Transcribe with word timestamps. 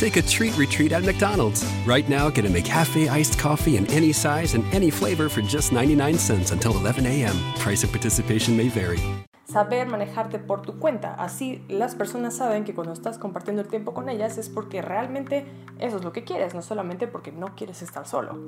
Take 0.00 0.16
a 0.16 0.22
treat 0.22 0.56
retreat 0.56 0.92
at 0.92 1.04
McDonald's. 1.04 1.62
Right 1.84 2.08
now, 2.08 2.30
get 2.30 2.46
a 2.46 2.48
McCafe 2.48 3.10
iced 3.10 3.38
coffee 3.38 3.76
in 3.76 3.86
any 3.88 4.14
size 4.14 4.54
and 4.54 4.64
any 4.72 4.90
flavor 4.90 5.28
for 5.28 5.42
just 5.42 5.72
99 5.72 6.16
cents 6.16 6.52
until 6.52 6.72
11 6.72 7.04
a.m. 7.04 7.36
Price 7.58 7.84
of 7.84 7.92
participation 7.92 8.56
may 8.56 8.70
vary. 8.70 8.98
Saber 9.44 9.86
manejarte 9.88 10.38
por 10.38 10.62
tu 10.62 10.78
cuenta. 10.78 11.14
Así 11.18 11.62
las 11.68 11.94
personas 11.96 12.34
saben 12.34 12.64
que 12.64 12.72
cuando 12.72 12.94
estás 12.94 13.18
compartiendo 13.18 13.60
el 13.60 13.68
tiempo 13.68 13.92
con 13.92 14.08
ellas 14.08 14.38
es 14.38 14.48
porque 14.48 14.80
realmente 14.80 15.44
eso 15.78 15.98
es 15.98 16.02
lo 16.02 16.12
que 16.12 16.24
quieres, 16.24 16.54
no 16.54 16.62
solamente 16.62 17.06
porque 17.06 17.30
no 17.30 17.54
quieres 17.54 17.82
estar 17.82 18.08
solo. 18.08 18.46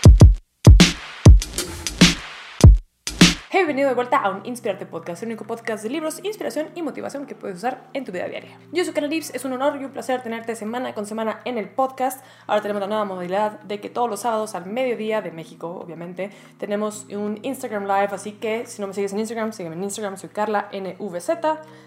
Bienvenido 3.63 3.91
de 3.91 3.95
vuelta 3.95 4.17
a 4.17 4.29
un 4.31 4.45
Inspirarte 4.45 4.87
Podcast, 4.87 5.23
el 5.23 5.29
único 5.29 5.45
podcast 5.45 5.85
de 5.85 5.89
libros, 5.89 6.19
inspiración 6.25 6.71
y 6.75 6.83
motivación 6.83 7.27
que 7.27 7.37
puedes 7.37 7.59
usar 7.59 7.89
en 7.93 8.05
tu 8.05 8.11
vida 8.11 8.27
diaria. 8.27 8.59
Yo 8.73 8.83
soy 8.83 8.93
Carla 8.93 9.09
Lips, 9.09 9.31
es 9.33 9.45
un 9.45 9.53
honor 9.53 9.81
y 9.81 9.85
un 9.85 9.93
placer 9.93 10.21
tenerte 10.21 10.57
semana 10.57 10.93
con 10.95 11.07
semana 11.07 11.39
en 11.45 11.59
el 11.59 11.69
podcast. 11.69 12.25
Ahora 12.49 12.61
tenemos 12.61 12.81
la 12.81 12.89
nueva 12.89 13.05
modalidad 13.05 13.61
de 13.61 13.81
que 13.81 13.89
todos 13.89 14.11
los 14.11 14.19
sábados 14.19 14.57
al 14.57 14.67
mediodía 14.67 15.23
de 15.23 15.31
México, 15.31 15.79
obviamente, 15.81 16.33
tenemos 16.59 17.07
un 17.15 17.39
Instagram 17.43 17.85
Live, 17.85 18.09
así 18.11 18.33
que 18.33 18.67
si 18.67 18.81
no 18.81 18.89
me 18.89 18.95
sigues 18.95 19.13
en 19.13 19.21
Instagram, 19.21 19.53
sígueme 19.53 19.77
en 19.77 19.85
Instagram, 19.85 20.17
soy 20.17 20.31
Carla 20.31 20.69
NVZ, 20.73 21.31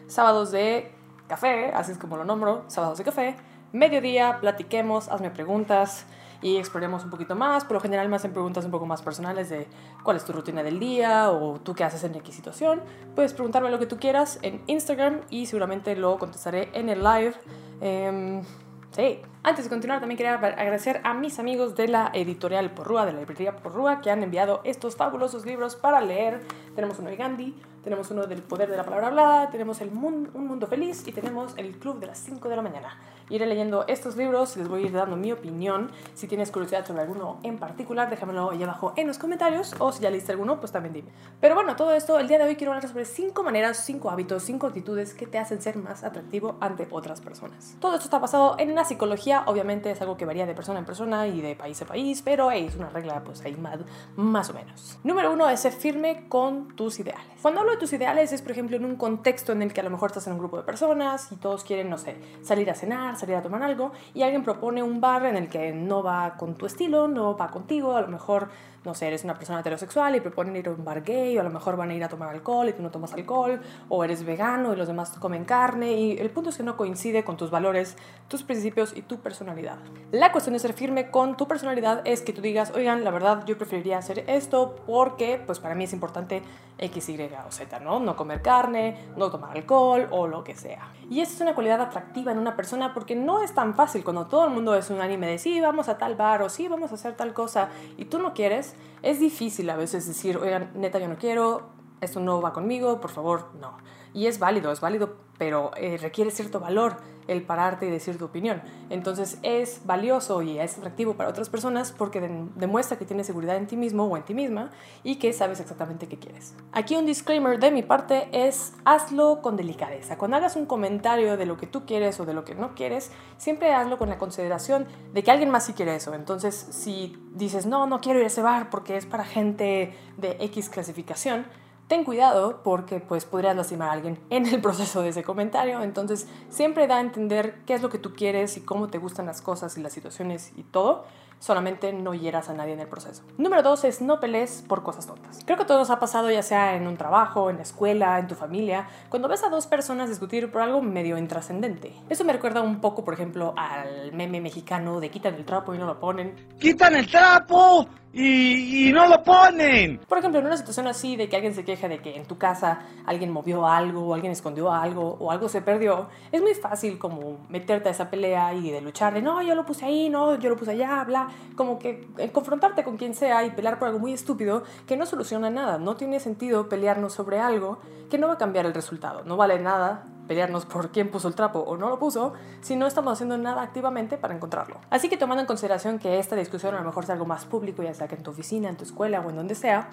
sábados 0.08 0.54
de 0.54 0.94
café, 1.28 1.74
así 1.74 1.92
es 1.92 1.98
como 1.98 2.16
lo 2.16 2.24
nombro, 2.24 2.64
sábados 2.68 3.00
de 3.00 3.04
café, 3.04 3.36
mediodía, 3.74 4.38
platiquemos, 4.40 5.10
hazme 5.10 5.30
preguntas 5.30 6.06
y 6.46 6.58
exploremos 6.58 7.04
un 7.04 7.10
poquito 7.10 7.36
más. 7.36 7.66
Por 7.66 7.74
lo 7.74 7.80
general 7.80 8.08
me 8.08 8.18
hacen 8.18 8.32
preguntas 8.32 8.64
un 8.66 8.70
poco 8.70 8.86
más 8.86 9.02
personales 9.02 9.50
de 9.50 9.66
cuál 10.04 10.18
es 10.18 10.26
tu 10.26 10.32
rutina 10.32 10.62
del 10.62 10.80
día 10.80 11.32
o 11.32 11.60
tú 11.60 11.74
qué 11.74 11.84
haces 11.84 12.04
en 12.04 12.14
X 12.14 12.36
situación. 12.36 12.82
Puedes 13.16 13.34
preguntarme 13.34 13.72
lo 13.72 13.80
que 13.80 13.88
tú 13.88 13.98
quieras 13.98 14.38
en 14.44 14.62
Instagram 14.68 15.22
y 15.32 15.48
seguramente 15.48 15.96
lo 15.96 16.20
contestaré 16.20 16.70
en 16.74 16.90
el 16.90 17.04
live. 17.04 17.34
Eh, 17.82 18.44
sí. 18.92 19.22
Antes 19.42 19.66
de 19.66 19.70
continuar, 19.72 20.02
también 20.02 20.18
quería 20.18 20.36
agradecer 20.36 21.02
a 21.04 21.16
mis 21.16 21.40
amigos 21.40 21.76
de 21.76 21.88
la 21.88 22.12
editorial 22.14 22.76
Porrúa, 22.76 23.08
de 23.08 23.14
la 23.14 23.22
librería 23.22 23.56
Porrúa, 23.56 24.02
que 24.02 24.12
han 24.12 24.22
enviado 24.22 24.62
estos 24.66 24.96
fabulosos 24.96 25.48
libros 25.48 25.76
para 25.76 26.00
leer. 26.00 26.42
Tenemos 26.76 27.00
uno 27.00 27.10
de 27.10 27.16
Gandhi, 27.16 27.56
tenemos 27.86 28.10
uno 28.10 28.26
del 28.26 28.42
poder 28.42 28.68
de 28.68 28.78
la 28.78 28.84
palabra 28.84 29.08
hablada, 29.08 29.50
tenemos 29.52 29.80
el 29.80 29.90
Un 29.90 30.32
Mundo 30.34 30.66
Feliz 30.66 31.08
y 31.08 31.12
tenemos 31.12 31.54
el 31.56 31.78
Club 31.78 32.00
de 32.00 32.08
las 32.08 32.18
5 32.18 32.50
de 32.50 32.56
la 32.56 32.64
mañana. 32.64 32.98
Iré 33.30 33.46
leyendo 33.46 33.86
estos 33.88 34.18
libros 34.18 34.58
les 34.58 34.68
voy 34.68 34.84
a 34.84 34.86
ir 34.88 34.92
dando 34.92 35.16
mi 35.16 35.32
opinión. 35.32 35.92
Si 36.14 36.28
tienes 36.28 36.52
curiosidad 36.52 36.86
sobre 36.86 37.02
alguno 37.02 37.40
en 37.44 37.58
particular, 37.58 38.10
déjamelo 38.10 38.52
ahí 38.52 38.62
abajo 38.64 38.94
en 38.96 39.08
los 39.08 39.20
comentarios 39.20 39.76
o 39.80 39.92
si 39.92 40.02
ya 40.02 40.10
leíste 40.10 40.32
alguno, 40.32 40.60
pues 40.60 40.72
también 40.72 40.94
dime. 40.94 41.10
Pero 41.40 41.54
bueno, 41.54 41.76
todo 41.76 41.94
esto, 41.94 42.20
el 42.20 42.28
día 42.28 42.40
de 42.40 42.46
hoy 42.46 42.56
quiero 42.56 42.74
hablar 42.74 42.88
sobre 42.88 43.06
5 43.06 43.44
maneras, 43.44 43.78
5 43.86 44.10
hábitos, 44.10 44.42
5 44.44 44.68
actitudes 44.68 45.14
que 45.14 45.28
te 45.28 45.38
hacen 45.38 45.62
ser 45.62 45.78
más 45.78 46.04
atractivo 46.04 46.58
ante 46.62 46.88
otras 46.90 47.22
personas. 47.22 47.78
Todo 47.80 47.94
esto 47.94 48.06
está 48.06 48.18
basado 48.18 48.56
en 48.58 48.74
la 48.74 48.86
psicología, 48.86 49.44
obviamente 49.46 49.92
es 49.92 50.02
algo 50.02 50.18
que 50.18 50.26
varía 50.26 50.48
de 50.48 50.56
persona 50.56 50.80
en 50.80 50.86
persona 50.86 51.28
y 51.28 51.42
de 51.42 51.56
país 51.56 51.80
a 51.84 51.86
país, 51.86 52.24
pero 52.24 52.50
hey, 52.52 52.66
es 52.68 52.76
una 52.76 52.90
regla 52.90 53.24
pues 53.24 53.42
ahí 53.42 53.56
más, 53.56 53.80
más 54.16 54.50
o 54.50 54.54
menos. 54.54 55.00
Número 55.04 55.32
uno 55.32 55.48
es 55.50 55.60
ser 55.60 55.74
firme 55.74 56.28
con 56.30 56.76
tus 56.76 57.00
ideales. 57.00 57.26
Cuando 57.42 57.62
hablo 57.62 57.75
de 57.76 57.80
tus 57.80 57.94
ideales 57.94 58.32
es, 58.32 58.42
por 58.42 58.52
ejemplo, 58.52 58.78
en 58.78 58.86
un 58.86 58.96
contexto 58.96 59.52
en 59.52 59.62
el 59.62 59.74
que 59.74 59.82
a 59.82 59.84
lo 59.84 59.90
mejor 59.90 60.10
estás 60.10 60.26
en 60.28 60.34
un 60.34 60.40
grupo 60.40 60.58
de 60.58 60.64
personas 60.64 61.32
y 61.32 61.36
todos 61.36 61.64
quieren, 61.64 61.90
no 61.90 61.98
sé, 61.98 62.16
salir 62.42 62.70
a 62.70 62.76
cenar, 62.76 63.18
salir 63.18 63.36
a 63.36 63.42
tomar 63.42 63.62
algo 63.64 63.92
y 64.14 64.24
alguien 64.24 64.44
propone 64.44 64.82
un 64.82 65.02
bar 65.02 65.26
en 65.26 65.36
el 65.36 65.50
que 65.50 65.74
no 65.74 66.02
va 66.02 66.36
con 66.38 66.56
tu 66.56 66.66
estilo, 66.66 67.08
no 67.08 67.38
va 67.38 67.52
contigo, 67.52 67.96
a 67.96 68.02
lo 68.02 68.08
mejor 68.08 68.50
no 68.86 68.94
sé, 68.94 69.08
eres 69.08 69.24
una 69.24 69.36
persona 69.36 69.60
heterosexual 69.60 70.16
y 70.16 70.22
proponen 70.22 70.56
ir 70.56 70.68
a 70.68 70.72
un 70.72 70.86
bar 70.86 71.04
gay, 71.04 71.38
o 71.38 71.42
a 71.42 71.44
lo 71.44 71.50
mejor 71.50 71.76
van 71.76 71.90
a 71.90 71.94
ir 71.94 72.04
a 72.04 72.10
tomar 72.10 72.30
alcohol 72.30 72.70
y 72.70 72.74
tú 72.74 72.82
no 72.82 72.92
tomas 72.92 73.14
alcohol, 73.14 73.62
o 73.90 74.04
eres 74.04 74.24
vegano 74.26 74.74
y 74.74 74.76
los 74.76 74.88
demás 74.88 75.12
comen 75.20 75.46
carne, 75.46 75.94
y 75.94 76.18
el 76.18 76.30
punto 76.30 76.50
es 76.50 76.58
que 76.58 76.64
no 76.64 76.78
coincide 76.78 77.24
con 77.24 77.38
tus 77.38 77.52
valores, 77.52 77.98
tus 78.28 78.44
principios 78.44 78.96
y 78.96 79.02
tu 79.02 79.20
personalidad. 79.20 79.78
La 80.12 80.32
cuestión 80.32 80.54
de 80.54 80.60
ser 80.60 80.74
firme 80.74 81.10
con 81.12 81.38
tu 81.38 81.48
personalidad 81.48 82.02
es 82.06 82.22
que 82.22 82.34
tú 82.34 82.42
digas, 82.42 82.72
oigan, 82.76 83.04
la 83.04 83.12
verdad 83.12 83.46
yo 83.46 83.58
preferiría 83.58 83.98
hacer 83.98 84.24
esto 84.28 84.76
porque 84.86 85.42
pues 85.46 85.60
para 85.60 85.76
mí 85.76 85.86
es 85.86 85.94
importante 85.94 86.42
X, 86.78 87.10
Y 87.10 87.30
o 87.48 87.52
Z, 87.52 87.80
¿no? 87.80 88.00
No 88.00 88.16
comer 88.16 88.42
carne, 88.42 88.98
no 89.16 89.32
tomar 89.32 89.56
alcohol 89.56 90.08
o 90.12 90.28
lo 90.28 90.44
que 90.44 90.56
sea. 90.56 90.92
Y 91.10 91.22
esa 91.22 91.34
es 91.34 91.42
una 91.42 91.56
cualidad 91.56 91.82
atractiva 91.82 92.32
en 92.32 92.38
una 92.38 92.56
persona 92.56 92.94
porque 92.94 93.16
no 93.16 93.42
es 93.42 93.54
tan 93.54 93.76
fácil 93.76 94.04
cuando 94.04 94.28
todo 94.28 94.46
el 94.46 94.52
mundo 94.52 94.76
es 94.76 94.90
un 94.90 95.00
anime 95.00 95.28
de 95.28 95.38
sí, 95.38 95.62
vamos 95.62 95.88
a 95.88 95.98
tal 95.98 96.16
bar 96.16 96.42
o 96.42 96.50
sí, 96.50 96.68
vamos 96.68 96.92
a 96.92 96.96
hacer 96.96 97.16
tal 97.16 97.34
cosa 97.34 97.70
y 97.98 98.06
tú 98.06 98.20
no 98.20 98.34
quieres, 98.34 98.75
es 99.02 99.20
difícil 99.20 99.70
a 99.70 99.76
veces 99.76 100.08
decir, 100.08 100.38
oigan, 100.38 100.72
neta, 100.76 101.00
yo 101.00 101.08
no 101.08 101.18
quiero, 101.18 101.70
esto 102.02 102.20
no 102.20 102.42
va 102.42 102.54
conmigo, 102.54 103.00
por 103.02 103.12
favor, 103.12 103.50
no. 103.60 103.78
Y 104.14 104.28
es 104.28 104.40
válido, 104.40 104.72
es 104.72 104.82
válido, 104.82 105.16
pero 105.38 105.72
eh, 105.76 105.98
requiere 105.98 106.32
cierto 106.32 106.60
valor 106.60 106.98
el 107.28 107.44
pararte 107.44 107.88
y 107.88 107.90
decir 107.90 108.18
tu 108.18 108.26
opinión. 108.26 108.62
Entonces 108.90 109.40
es 109.44 109.82
valioso 109.86 110.42
y 110.42 110.60
es 110.60 110.78
atractivo 110.78 111.16
para 111.16 111.30
otras 111.30 111.50
personas 111.50 111.92
porque 111.92 112.22
demuestra 112.56 112.98
que 112.98 113.06
tienes 113.06 113.28
seguridad 113.28 113.58
en 113.58 113.68
ti 113.68 113.78
mismo 113.78 114.06
o 114.06 114.18
en 114.18 114.24
ti 114.24 114.34
misma 114.34 114.72
y 115.04 115.16
que 115.16 115.34
sabes 115.34 115.60
exactamente 115.60 116.08
qué 116.08 116.18
quieres. 116.18 116.56
Aquí 116.72 116.96
un 116.96 117.06
disclaimer 117.06 117.60
de 117.60 117.72
mi 117.72 117.84
parte 117.84 118.30
es 118.32 118.74
hazlo 118.86 119.42
con 119.42 119.56
delicadeza. 119.58 120.18
Cuando 120.18 120.38
hagas 120.38 120.56
un 120.56 120.66
comentario 120.66 121.38
de 121.38 121.46
lo 121.46 121.58
que 121.58 121.68
tú 121.68 121.86
quieres 121.86 122.20
o 122.20 122.26
de 122.26 122.34
lo 122.34 122.46
que 122.46 122.56
no 122.56 122.76
quieres, 122.76 123.12
siempre 123.38 123.74
hazlo 123.74 123.98
con 123.98 124.10
la 124.10 124.18
consideración 124.18 124.88
de 125.14 125.24
que 125.24 125.32
alguien 125.32 125.50
más 125.50 125.66
sí 125.66 125.74
quiere 125.74 125.96
eso. 125.96 126.14
Entonces 126.14 126.56
si 126.56 127.18
dices, 127.34 127.66
no, 127.66 127.88
no 127.88 128.02
quiero 128.02 128.20
ir 128.20 128.26
a 128.26 128.28
ese 128.28 128.42
bar 128.42 128.70
porque 128.70 128.98
es 128.98 129.06
para 129.06 129.24
gente 129.24 129.96
de 130.18 130.38
X 130.40 130.70
clasificación, 130.70 131.46
ten 131.88 132.04
cuidado 132.04 132.62
porque 132.64 133.00
pues 133.00 133.26
podrías 133.26 133.56
lastimar 133.56 133.90
a 133.90 133.92
alguien 133.94 134.20
en 134.30 134.46
el 134.46 134.62
proceso 134.62 135.02
de 135.02 135.10
ese 135.10 135.24
comentario. 135.24 135.82
Entonces 135.82 136.28
siempre 136.50 136.88
da 136.88 136.98
a 136.98 137.02
entender 137.02 137.60
qué 137.66 137.74
es 137.74 137.82
lo 137.82 137.90
que 137.90 138.00
tú 138.00 138.14
quieres 138.14 138.58
y 138.58 138.62
cómo 138.62 138.88
te 138.88 138.98
gustan 138.98 139.26
las 139.26 139.42
cosas 139.42 139.78
y 139.78 139.82
las 139.82 139.94
situaciones 139.94 140.52
y 140.56 140.64
todo. 140.64 141.06
Solamente 141.40 141.94
no 141.94 142.14
hieras 142.14 142.50
a 142.50 142.54
nadie 142.54 142.74
en 142.74 142.80
el 142.80 142.88
proceso. 142.88 143.24
Número 143.38 143.62
dos 143.62 143.84
es 143.84 144.02
no 144.02 144.20
pelees 144.20 144.64
por 144.68 144.84
cosas 144.84 145.06
tontas. 145.06 145.42
Creo 145.46 145.58
que 145.58 145.66
todo 145.66 145.80
nos 145.80 145.90
ha 145.90 146.00
pasado 146.00 146.32
ya 146.32 146.42
sea 146.42 146.76
en 146.76 146.88
un 146.88 146.98
trabajo, 146.98 147.50
en 147.50 147.58
la 147.58 147.64
escuela, 147.64 148.18
en 148.20 148.28
tu 148.28 148.36
familia, 148.36 148.88
cuando 149.10 149.28
ves 149.28 149.44
a 149.44 149.50
dos 149.50 149.68
personas 149.68 150.10
discutir 150.10 150.52
por 150.52 150.62
algo 150.62 150.82
medio 150.82 151.18
intrascendente. 151.18 151.94
Eso 152.10 152.24
me 152.24 152.34
recuerda 152.34 152.62
un 152.62 152.82
poco, 152.82 153.04
por 153.04 153.14
ejemplo, 153.14 153.54
al 153.58 154.12
meme 154.14 154.42
mexicano 154.42 155.00
de 155.00 155.10
quitan 155.10 155.36
el 155.36 155.46
trapo 155.46 155.74
y 155.74 155.78
no 155.78 155.86
lo 155.86 156.00
ponen. 156.00 156.36
¡Quitan 156.60 156.96
el 156.96 157.10
trapo! 157.10 157.88
Y, 158.18 158.88
y, 158.88 158.94
no 158.94 159.10
lo 159.10 159.22
ponen. 159.24 159.98
Por 160.08 160.18
ejemplo, 160.20 160.40
en 160.40 160.46
una 160.46 160.56
situación 160.56 160.88
así 160.88 161.18
de 161.18 161.28
que 161.28 161.36
alguien 161.36 161.54
se 161.54 161.66
queja 161.66 161.90
de 161.90 162.00
que 162.00 162.16
en 162.16 162.26
tu 162.26 162.38
casa 162.38 162.80
alguien 163.06 163.30
movió 163.30 163.68
algo 163.68 164.08
o 164.08 164.14
alguien 164.14 164.32
escondió 164.32 164.72
algo 164.72 165.18
o 165.20 165.32
algo 165.32 165.50
se 165.50 165.62
perdió, 165.62 166.08
es 166.32 166.42
muy 166.42 166.54
fácil 166.54 166.98
como 166.98 167.46
meterte 167.50 167.90
a 167.90 167.92
esa 167.92 168.10
pelea 168.10 168.54
y 168.54 168.72
de 168.72 168.80
luchar 168.80 169.14
de 169.14 169.22
no, 169.22 169.42
yo 169.42 169.54
lo 169.54 169.66
puse 169.66 169.84
ahí, 169.84 170.08
no, 170.08 170.40
yo 170.40 170.50
lo 170.50 170.56
puse 170.56 170.72
allá, 170.72 171.04
bla, 171.04 171.25
como 171.56 171.80
que 171.80 172.08
confrontarte 172.34 172.84
con 172.84 172.98
quien 172.98 173.14
sea 173.14 173.44
y 173.46 173.52
pelear 173.52 173.80
por 173.80 173.88
algo 173.88 174.00
muy 174.00 174.14
estúpido 174.14 174.64
que 174.88 174.98
no 174.98 175.06
soluciona 175.06 175.50
nada. 175.50 175.78
No 175.78 175.96
tiene 175.96 176.20
sentido 176.20 176.70
pelearnos 176.70 177.14
sobre 177.14 177.40
algo 177.40 177.80
que 178.10 178.18
no 178.18 178.28
va 178.28 178.34
a 178.34 178.38
cambiar 178.38 178.66
el 178.66 178.74
resultado. 178.74 179.24
No 179.24 179.38
vale 179.38 179.60
nada 179.60 180.06
pelearnos 180.28 180.66
por 180.66 180.90
quién 180.90 181.10
puso 181.10 181.28
el 181.28 181.36
trapo 181.36 181.60
o 181.60 181.78
no 181.78 181.90
lo 181.90 182.00
puso 182.00 182.34
si 182.62 182.76
no 182.76 182.88
estamos 182.88 183.14
haciendo 183.14 183.38
nada 183.38 183.62
activamente 183.62 184.18
para 184.18 184.34
encontrarlo. 184.36 184.80
Así 184.90 185.10
que 185.10 185.18
tomando 185.18 185.42
en 185.42 185.48
consideración 185.48 186.00
que 186.00 186.20
esta 186.20 186.36
discusión 186.36 186.74
a 186.76 186.80
lo 186.80 186.86
mejor 186.86 187.04
es 187.04 187.10
algo 187.10 187.26
más 187.26 187.46
público, 187.46 187.84
ya 187.84 187.94
sea 187.94 188.08
que 188.08 188.16
en 188.16 188.24
tu 188.24 188.32
oficina, 188.32 188.70
en 188.70 188.78
tu 188.78 188.84
escuela 188.84 189.22
o 189.22 189.30
en 189.30 189.36
donde 189.36 189.56
sea, 189.56 189.90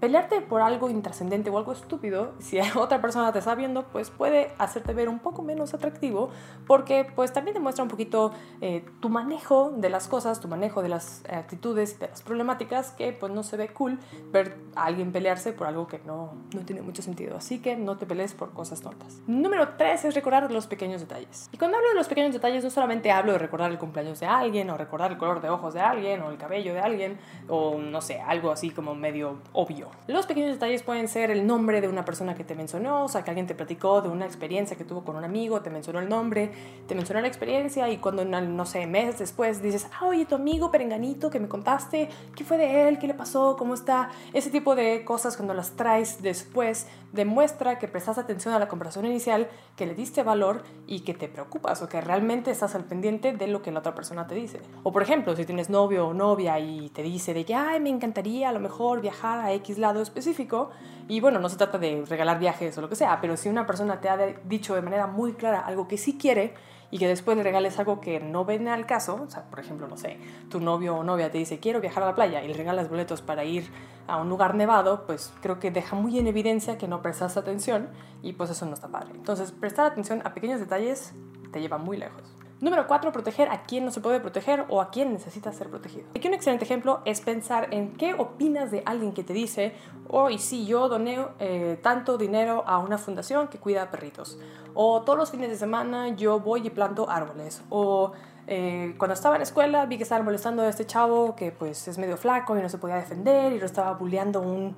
pelearte 0.00 0.40
por 0.40 0.60
algo 0.60 0.90
intrascendente 0.90 1.50
o 1.50 1.58
algo 1.58 1.72
estúpido, 1.72 2.34
si 2.38 2.58
otra 2.76 3.00
persona 3.00 3.32
te 3.32 3.38
está 3.38 3.54
viendo, 3.54 3.84
pues 3.84 4.10
puede 4.10 4.52
hacerte 4.58 4.94
ver 4.94 5.08
un 5.08 5.18
poco 5.18 5.42
menos 5.42 5.74
atractivo, 5.74 6.30
porque 6.66 7.06
pues 7.14 7.32
también 7.32 7.54
demuestra 7.54 7.82
un 7.82 7.90
poquito 7.90 8.32
eh, 8.60 8.84
tu 9.00 9.08
manejo 9.08 9.72
de 9.76 9.90
las 9.90 10.08
cosas, 10.08 10.40
tu 10.40 10.48
manejo 10.48 10.82
de 10.82 10.88
las 10.88 11.24
actitudes, 11.30 11.98
de 11.98 12.08
las 12.08 12.22
problemáticas, 12.22 12.92
que 12.92 13.12
pues 13.12 13.32
no 13.32 13.42
se 13.42 13.56
ve 13.56 13.68
cool 13.68 13.98
ver 14.32 14.56
a 14.76 14.84
alguien 14.84 15.12
pelearse 15.12 15.52
por 15.52 15.66
algo 15.66 15.86
que 15.86 16.00
no, 16.06 16.32
no 16.54 16.60
tiene 16.62 16.82
mucho 16.82 17.02
sentido. 17.02 17.36
Así 17.36 17.60
que 17.60 17.76
no 17.76 17.96
te 17.96 18.06
pelees 18.06 18.34
por 18.34 18.52
cosas 18.52 18.80
tontas. 18.80 19.20
Número 19.26 19.70
3 19.76 20.06
es 20.06 20.14
recordar 20.14 20.50
los 20.50 20.66
pequeños 20.66 21.00
detalles. 21.00 21.48
Y 21.52 21.58
cuando 21.58 21.76
hablo 21.76 21.88
de 21.90 21.94
los 21.94 22.08
pequeños 22.08 22.32
detalles, 22.32 22.64
no 22.64 22.70
solamente 22.70 23.10
hablo 23.10 23.32
de 23.32 23.38
recordar 23.38 23.70
el 23.70 23.78
cumpleaños 23.78 24.20
de 24.20 24.26
alguien, 24.26 24.70
o 24.70 24.76
recordar 24.76 25.12
el 25.12 25.18
color 25.18 25.40
de 25.40 25.50
ojos 25.50 25.74
de 25.74 25.80
alguien, 25.80 26.22
o 26.22 26.30
el 26.30 26.38
cabello 26.38 26.72
de 26.74 26.80
alguien, 26.80 27.18
o 27.48 27.78
no 27.78 28.00
sé, 28.00 28.20
algo 28.20 28.50
así 28.50 28.70
como 28.70 28.94
medio 28.94 29.38
obvio 29.52 29.87
Los 30.06 30.26
pequeños 30.26 30.52
detalles 30.52 30.82
pueden 30.82 31.08
ser 31.08 31.30
el 31.30 31.46
nombre 31.46 31.80
de 31.80 31.88
una 31.88 32.04
persona 32.04 32.34
que 32.34 32.44
te 32.44 32.54
mencionó, 32.54 33.04
o 33.04 33.08
sea, 33.08 33.24
que 33.24 33.30
alguien 33.30 33.46
te 33.46 33.54
platicó 33.54 34.00
de 34.02 34.08
una 34.08 34.26
experiencia 34.26 34.76
que 34.76 34.84
tuvo 34.84 35.04
con 35.04 35.16
un 35.16 35.24
amigo, 35.24 35.60
te 35.60 35.70
mencionó 35.70 35.98
el 36.00 36.08
nombre, 36.08 36.52
te 36.86 36.94
mencionó 36.94 37.20
la 37.20 37.28
experiencia 37.28 37.88
y 37.88 37.98
cuando, 37.98 38.24
no 38.24 38.66
sé, 38.66 38.86
meses 38.86 39.18
después 39.18 39.62
dices, 39.62 39.88
ah, 39.98 40.06
oye, 40.06 40.24
tu 40.26 40.34
amigo 40.34 40.70
perenganito 40.70 41.30
que 41.30 41.40
me 41.40 41.48
contaste, 41.48 42.08
¿qué 42.34 42.44
fue 42.44 42.56
de 42.58 42.88
él? 42.88 42.98
¿Qué 42.98 43.06
le 43.06 43.14
pasó? 43.14 43.56
¿Cómo 43.56 43.74
está? 43.74 44.10
Ese 44.32 44.50
tipo 44.50 44.74
de 44.74 45.04
cosas 45.04 45.36
cuando 45.36 45.54
las 45.54 45.72
traes 45.72 46.22
después 46.22 46.86
demuestra 47.12 47.78
que 47.78 47.88
prestas 47.88 48.18
atención 48.18 48.54
a 48.54 48.58
la 48.58 48.68
conversación 48.68 49.06
inicial, 49.06 49.48
que 49.76 49.86
le 49.86 49.94
diste 49.94 50.22
valor 50.22 50.62
y 50.86 51.00
que 51.00 51.14
te 51.14 51.28
preocupas 51.28 51.82
o 51.82 51.88
que 51.88 52.00
realmente 52.00 52.50
estás 52.50 52.74
al 52.74 52.84
pendiente 52.84 53.32
de 53.32 53.46
lo 53.46 53.62
que 53.62 53.70
la 53.70 53.80
otra 53.80 53.94
persona 53.94 54.26
te 54.26 54.34
dice. 54.34 54.60
O 54.82 54.92
por 54.92 55.02
ejemplo, 55.02 55.34
si 55.34 55.44
tienes 55.44 55.70
novio 55.70 56.08
o 56.08 56.14
novia 56.14 56.58
y 56.58 56.90
te 56.90 57.02
dice 57.02 57.34
de 57.34 57.44
que, 57.44 57.54
ay, 57.54 57.80
me 57.80 57.90
encantaría 57.90 58.48
a 58.48 58.52
lo 58.52 58.60
mejor 58.60 59.00
viajar 59.00 59.38
a 59.38 59.52
X 59.54 59.77
lado 59.78 60.02
específico, 60.02 60.70
y 61.08 61.20
bueno, 61.20 61.38
no 61.38 61.48
se 61.48 61.56
trata 61.56 61.78
de 61.78 62.04
regalar 62.06 62.38
viajes 62.38 62.76
o 62.76 62.80
lo 62.80 62.88
que 62.88 62.96
sea, 62.96 63.20
pero 63.20 63.36
si 63.36 63.48
una 63.48 63.66
persona 63.66 64.00
te 64.00 64.08
ha 64.08 64.16
dicho 64.44 64.74
de 64.74 64.82
manera 64.82 65.06
muy 65.06 65.32
clara 65.32 65.60
algo 65.60 65.88
que 65.88 65.96
sí 65.96 66.18
quiere, 66.18 66.54
y 66.90 66.98
que 66.98 67.08
después 67.08 67.36
le 67.36 67.42
regales 67.42 67.78
algo 67.78 68.00
que 68.00 68.20
no 68.20 68.44
viene 68.44 68.70
al 68.70 68.86
caso, 68.86 69.22
o 69.26 69.30
sea, 69.30 69.44
por 69.44 69.60
ejemplo, 69.60 69.88
no 69.88 69.96
sé, 69.96 70.18
tu 70.48 70.60
novio 70.60 70.96
o 70.96 71.04
novia 71.04 71.30
te 71.30 71.38
dice 71.38 71.58
quiero 71.58 71.80
viajar 71.80 72.02
a 72.02 72.06
la 72.06 72.14
playa 72.14 72.42
y 72.42 72.48
le 72.48 72.54
regalas 72.54 72.88
boletos 72.88 73.20
para 73.20 73.44
ir 73.44 73.70
a 74.06 74.16
un 74.16 74.28
lugar 74.28 74.54
nevado, 74.54 75.04
pues 75.06 75.32
creo 75.42 75.58
que 75.58 75.70
deja 75.70 75.96
muy 75.96 76.18
en 76.18 76.26
evidencia 76.26 76.78
que 76.78 76.88
no 76.88 77.02
prestas 77.02 77.36
atención 77.36 77.88
y 78.22 78.32
pues 78.32 78.50
eso 78.50 78.64
no 78.64 78.74
está 78.74 78.88
padre. 78.88 79.10
Entonces, 79.14 79.52
prestar 79.52 79.86
atención 79.86 80.22
a 80.24 80.32
pequeños 80.32 80.60
detalles 80.60 81.12
te 81.52 81.60
lleva 81.60 81.76
muy 81.76 81.98
lejos. 81.98 82.37
Número 82.60 82.88
4, 82.88 83.12
proteger 83.12 83.48
a 83.50 83.62
quien 83.62 83.84
no 83.84 83.92
se 83.92 84.00
puede 84.00 84.18
proteger 84.18 84.64
o 84.68 84.80
a 84.80 84.90
quien 84.90 85.12
necesita 85.12 85.52
ser 85.52 85.68
protegido. 85.68 86.08
Aquí 86.16 86.26
un 86.26 86.34
excelente 86.34 86.64
ejemplo 86.64 87.00
es 87.04 87.20
pensar 87.20 87.68
en 87.72 87.92
qué 87.92 88.14
opinas 88.14 88.72
de 88.72 88.82
alguien 88.84 89.12
que 89.12 89.22
te 89.22 89.32
dice, 89.32 89.74
oh, 90.08 90.28
sí, 90.38 90.66
yo 90.66 90.88
doné 90.88 91.24
eh, 91.38 91.78
tanto 91.82 92.18
dinero 92.18 92.64
a 92.66 92.78
una 92.78 92.98
fundación 92.98 93.46
que 93.46 93.58
cuida 93.58 93.84
a 93.84 93.90
perritos. 93.92 94.40
O 94.74 95.02
todos 95.02 95.16
los 95.16 95.30
fines 95.30 95.50
de 95.50 95.56
semana 95.56 96.08
yo 96.08 96.40
voy 96.40 96.66
y 96.66 96.70
planto 96.70 97.08
árboles. 97.08 97.62
O 97.70 98.10
eh, 98.48 98.96
cuando 98.98 99.14
estaba 99.14 99.36
en 99.36 99.40
la 99.40 99.44
escuela 99.44 99.86
vi 99.86 99.96
que 99.96 100.02
estaban 100.02 100.24
molestando 100.24 100.62
a 100.62 100.68
este 100.68 100.84
chavo 100.84 101.36
que 101.36 101.52
pues 101.52 101.86
es 101.86 101.96
medio 101.96 102.16
flaco 102.16 102.58
y 102.58 102.62
no 102.62 102.68
se 102.68 102.78
podía 102.78 102.96
defender 102.96 103.52
y 103.52 103.60
lo 103.60 103.66
estaba 103.66 103.92
bulleando 103.92 104.40
un 104.40 104.74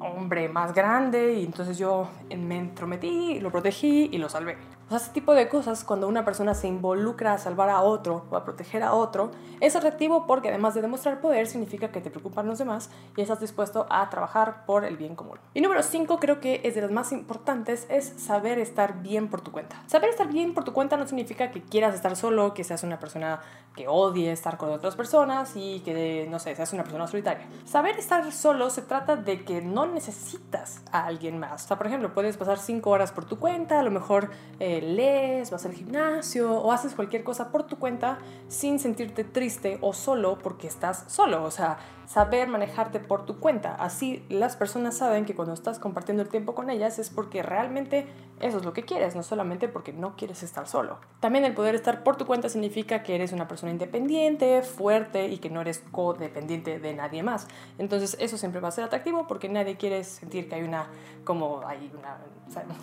hombre 0.00 0.48
más 0.48 0.74
grande 0.74 1.34
y 1.34 1.44
entonces 1.44 1.78
yo 1.78 2.08
me 2.36 2.58
entrometí, 2.58 3.40
lo 3.40 3.50
protegí 3.50 4.10
y 4.12 4.18
lo 4.18 4.28
salvé. 4.28 4.58
Sea, 4.94 5.02
ese 5.02 5.12
tipo 5.12 5.34
de 5.34 5.48
cosas, 5.48 5.82
cuando 5.82 6.06
una 6.06 6.24
persona 6.24 6.54
se 6.54 6.68
involucra 6.68 7.32
a 7.32 7.38
salvar 7.38 7.68
a 7.68 7.80
otro 7.80 8.26
o 8.30 8.36
a 8.36 8.44
proteger 8.44 8.84
a 8.84 8.94
otro, 8.94 9.32
es 9.60 9.74
atractivo 9.74 10.24
porque 10.28 10.50
además 10.50 10.74
de 10.74 10.82
demostrar 10.82 11.20
poder, 11.20 11.48
significa 11.48 11.90
que 11.90 12.00
te 12.00 12.10
preocupan 12.10 12.46
los 12.46 12.58
demás 12.58 12.90
y 13.16 13.20
estás 13.20 13.40
dispuesto 13.40 13.86
a 13.90 14.08
trabajar 14.08 14.64
por 14.66 14.84
el 14.84 14.96
bien 14.96 15.16
común. 15.16 15.40
Y 15.52 15.62
número 15.62 15.82
5, 15.82 16.20
creo 16.20 16.38
que 16.38 16.60
es 16.62 16.76
de 16.76 16.82
las 16.82 16.92
más 16.92 17.10
importantes, 17.10 17.86
es 17.88 18.04
saber 18.18 18.60
estar 18.60 19.02
bien 19.02 19.28
por 19.28 19.40
tu 19.40 19.50
cuenta. 19.50 19.82
Saber 19.88 20.10
estar 20.10 20.28
bien 20.28 20.54
por 20.54 20.62
tu 20.62 20.72
cuenta 20.72 20.96
no 20.96 21.08
significa 21.08 21.50
que 21.50 21.60
quieras 21.60 21.96
estar 21.96 22.14
solo, 22.14 22.54
que 22.54 22.62
seas 22.62 22.84
una 22.84 23.00
persona 23.00 23.40
que 23.74 23.88
odie 23.88 24.30
estar 24.30 24.56
con 24.56 24.70
otras 24.70 24.94
personas 24.94 25.54
y 25.56 25.80
que, 25.80 26.28
no 26.30 26.38
sé, 26.38 26.54
seas 26.54 26.72
una 26.72 26.84
persona 26.84 27.08
solitaria. 27.08 27.48
Saber 27.64 27.98
estar 27.98 28.30
solo 28.30 28.70
se 28.70 28.82
trata 28.82 29.16
de 29.16 29.44
que 29.44 29.60
no 29.60 29.86
necesitas 29.86 30.82
a 30.92 31.06
alguien 31.06 31.40
más. 31.40 31.64
O 31.64 31.66
sea, 31.66 31.78
por 31.78 31.88
ejemplo, 31.88 32.14
puedes 32.14 32.36
pasar 32.36 32.58
5 32.58 32.88
horas 32.88 33.10
por 33.10 33.24
tu 33.24 33.40
cuenta, 33.40 33.80
a 33.80 33.82
lo 33.82 33.90
mejor... 33.90 34.30
Eh, 34.60 34.82
lees, 34.84 35.50
vas 35.50 35.66
al 35.66 35.72
gimnasio 35.72 36.52
o 36.52 36.72
haces 36.72 36.94
cualquier 36.94 37.24
cosa 37.24 37.50
por 37.50 37.64
tu 37.64 37.78
cuenta 37.78 38.18
sin 38.48 38.78
sentirte 38.78 39.24
triste 39.24 39.78
o 39.80 39.92
solo 39.92 40.38
porque 40.38 40.66
estás 40.66 41.04
solo. 41.08 41.42
O 41.44 41.50
sea, 41.50 41.78
saber 42.06 42.48
manejarte 42.48 43.00
por 43.00 43.24
tu 43.26 43.38
cuenta. 43.38 43.74
Así 43.74 44.24
las 44.28 44.56
personas 44.56 44.96
saben 44.96 45.24
que 45.24 45.34
cuando 45.34 45.54
estás 45.54 45.78
compartiendo 45.78 46.22
el 46.22 46.28
tiempo 46.28 46.54
con 46.54 46.70
ellas 46.70 46.98
es 46.98 47.10
porque 47.10 47.42
realmente 47.42 48.06
eso 48.40 48.58
es 48.58 48.64
lo 48.64 48.72
que 48.72 48.84
quieres, 48.84 49.14
no 49.14 49.22
solamente 49.22 49.68
porque 49.68 49.92
no 49.92 50.16
quieres 50.16 50.42
estar 50.42 50.66
solo. 50.66 50.98
También 51.20 51.44
el 51.44 51.54
poder 51.54 51.74
estar 51.74 52.02
por 52.02 52.16
tu 52.16 52.26
cuenta 52.26 52.48
significa 52.48 53.02
que 53.02 53.14
eres 53.14 53.32
una 53.32 53.48
persona 53.48 53.72
independiente, 53.72 54.62
fuerte 54.62 55.28
y 55.28 55.38
que 55.38 55.50
no 55.50 55.60
eres 55.60 55.82
codependiente 55.92 56.78
de 56.78 56.94
nadie 56.94 57.22
más. 57.22 57.46
Entonces 57.78 58.16
eso 58.20 58.36
siempre 58.36 58.60
va 58.60 58.68
a 58.68 58.72
ser 58.72 58.84
atractivo 58.84 59.26
porque 59.26 59.48
nadie 59.48 59.76
quiere 59.76 60.04
sentir 60.04 60.48
que 60.48 60.56
hay 60.56 60.62
una 60.62 60.88
como 61.24 61.66
hay 61.66 61.90
una 61.98 62.18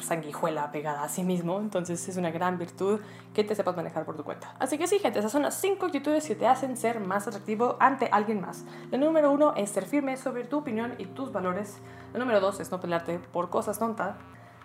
sanguijuela 0.02 0.72
pegada 0.72 1.04
a 1.04 1.10
sí 1.10 1.24
mismo. 1.24 1.60
Entonces 1.60 2.08
es 2.08 2.18
una 2.18 2.32
gran 2.32 2.58
virtud 2.58 3.00
que 3.34 3.44
te 3.44 3.56
sepas 3.56 3.76
manejar 3.76 4.06
por 4.06 4.16
tu 4.16 4.24
cuenta. 4.24 4.56
Así 4.60 4.78
que 4.78 4.88
sí, 4.88 5.00
gente, 5.00 5.20
esas 5.20 5.32
son 5.32 5.44
las 5.44 5.56
cinco 5.56 5.86
actitudes 5.86 6.28
que 6.28 6.36
te 6.36 6.48
hacen 6.48 6.76
ser 6.78 7.00
más 7.00 7.28
atractivo 7.28 7.78
ante 7.80 8.08
alguien 8.12 8.42
más. 8.42 8.66
La 8.90 8.98
número 9.12 9.30
uno 9.30 9.54
es 9.58 9.70
ser 9.72 9.84
firme 9.84 10.16
sobre 10.16 10.46
tu 10.46 10.60
opinión 10.60 10.96
y 10.98 11.06
tus 11.06 11.34
valores. 11.34 11.80
La 12.14 12.20
número 12.20 12.40
dos 12.40 12.62
es 12.62 12.72
no 12.72 12.80
pelearte 12.80 13.20
por 13.20 13.50
cosas 13.50 13.78
tontas. 13.78 14.16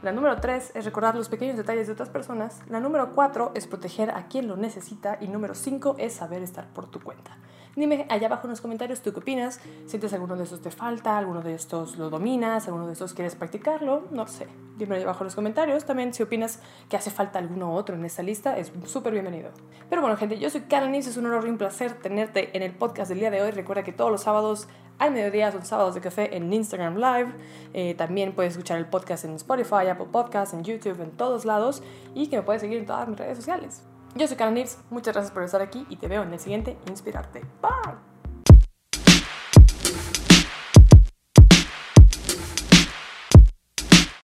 La 0.02 0.12
número 0.12 0.36
3 0.36 0.72
es 0.76 0.84
recordar 0.84 1.16
los 1.16 1.28
pequeños 1.28 1.56
detalles 1.56 1.88
de 1.88 1.94
otras 1.94 2.10
personas. 2.10 2.62
La 2.68 2.78
número 2.78 3.12
4 3.12 3.50
es 3.56 3.66
proteger 3.66 4.10
a 4.12 4.28
quien 4.28 4.46
lo 4.46 4.56
necesita. 4.56 5.18
Y 5.20 5.26
número 5.26 5.56
5 5.56 5.96
es 5.98 6.12
saber 6.12 6.42
estar 6.42 6.68
por 6.68 6.86
tu 6.86 7.00
cuenta. 7.00 7.38
Dime 7.76 8.06
allá 8.08 8.28
abajo 8.28 8.46
en 8.46 8.52
los 8.52 8.62
comentarios 8.62 9.02
tú 9.02 9.12
qué 9.12 9.20
opinas. 9.20 9.60
¿Sientes 9.84 10.14
alguno 10.14 10.34
de 10.34 10.44
estos 10.44 10.62
te 10.62 10.70
falta? 10.70 11.18
¿Alguno 11.18 11.42
de 11.42 11.52
estos 11.52 11.98
lo 11.98 12.08
dominas? 12.08 12.66
¿Alguno 12.68 12.86
de 12.86 12.94
estos 12.94 13.12
quieres 13.12 13.36
practicarlo? 13.36 14.04
No 14.10 14.26
sé. 14.26 14.46
Dime 14.78 14.96
allá 14.96 15.04
abajo 15.04 15.24
en 15.24 15.26
los 15.26 15.34
comentarios. 15.34 15.84
También 15.84 16.14
si 16.14 16.22
opinas 16.22 16.60
que 16.88 16.96
hace 16.96 17.10
falta 17.10 17.38
alguno 17.38 17.74
otro 17.74 17.94
en 17.94 18.06
esta 18.06 18.22
lista, 18.22 18.56
es 18.56 18.72
súper 18.86 19.12
bienvenido. 19.12 19.50
Pero 19.90 20.00
bueno, 20.00 20.16
gente, 20.16 20.38
yo 20.38 20.48
soy 20.48 20.62
Karen 20.62 20.94
Es 20.94 21.18
un 21.18 21.26
honor 21.26 21.46
y 21.46 21.50
un 21.50 21.58
placer 21.58 21.92
tenerte 21.92 22.56
en 22.56 22.62
el 22.62 22.72
podcast 22.72 23.10
del 23.10 23.20
día 23.20 23.30
de 23.30 23.42
hoy. 23.42 23.50
Recuerda 23.50 23.84
que 23.84 23.92
todos 23.92 24.10
los 24.10 24.22
sábados 24.22 24.68
al 24.98 25.12
mediodía 25.12 25.52
son 25.52 25.66
sábados 25.66 25.94
de 25.94 26.00
café 26.00 26.34
en 26.34 26.50
Instagram 26.50 26.96
Live. 26.96 27.34
Eh, 27.74 27.94
también 27.94 28.34
puedes 28.34 28.52
escuchar 28.52 28.78
el 28.78 28.86
podcast 28.86 29.26
en 29.26 29.34
Spotify, 29.34 29.88
Apple 29.90 30.06
Podcasts, 30.10 30.54
en 30.54 30.64
YouTube, 30.64 30.98
en 31.02 31.10
todos 31.10 31.44
lados. 31.44 31.82
Y 32.14 32.28
que 32.28 32.36
me 32.36 32.42
puedes 32.42 32.62
seguir 32.62 32.78
en 32.78 32.86
todas 32.86 33.06
mis 33.06 33.18
redes 33.18 33.36
sociales. 33.36 33.85
Yo 34.16 34.26
soy 34.26 34.38
Karen 34.38 34.64
muchas 34.88 35.12
gracias 35.14 35.30
por 35.30 35.42
estar 35.42 35.60
aquí 35.60 35.86
y 35.90 35.96
te 35.96 36.08
veo 36.08 36.22
en 36.22 36.32
el 36.32 36.40
siguiente 36.40 36.78
Inspirarte. 36.86 37.40
Bye. 37.60 38.15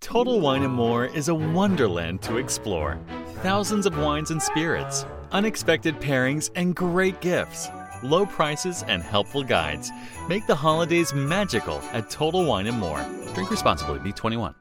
Total 0.00 0.38
Wine 0.40 0.62
and 0.62 0.72
More 0.72 1.06
is 1.06 1.28
a 1.28 1.34
wonderland 1.34 2.22
to 2.22 2.36
explore. 2.36 2.98
Thousands 3.42 3.86
of 3.86 3.98
wines 3.98 4.30
and 4.30 4.40
spirits, 4.40 5.04
unexpected 5.32 5.98
pairings, 6.00 6.50
and 6.54 6.76
great 6.76 7.20
gifts. 7.20 7.68
Low 8.02 8.24
prices 8.24 8.84
and 8.86 9.02
helpful 9.02 9.42
guides 9.42 9.90
make 10.28 10.46
the 10.46 10.54
holidays 10.54 11.12
magical 11.12 11.80
at 11.92 12.08
Total 12.08 12.44
Wine 12.44 12.66
and 12.66 12.78
More. 12.78 13.04
Drink 13.34 13.50
responsibly, 13.50 13.98
be 13.98 14.12
21. 14.12 14.54